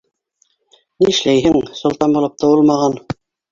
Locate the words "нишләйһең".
1.05-1.61